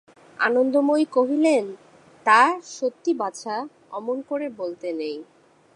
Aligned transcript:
আনন্দময়ী 0.39 1.05
কহিলেন, 1.11 1.65
তা 2.25 2.41
সত্যি 2.71 3.11
বাছা, 3.13 3.55
অমন 3.91 4.17
করে 4.21 4.47
বলতে 4.57 4.87
নেই। 4.93 5.17